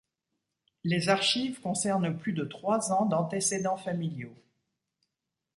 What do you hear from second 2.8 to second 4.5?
ans d'antécédents familiaux.